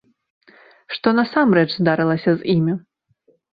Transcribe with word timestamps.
Што 0.95 1.13
насамрэч 1.19 1.67
здарылася 1.75 2.31
з 2.41 2.51
імі? 2.57 2.73